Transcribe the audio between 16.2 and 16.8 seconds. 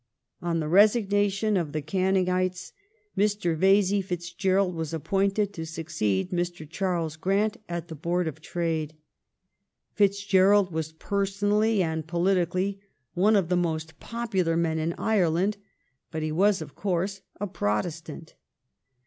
he was, of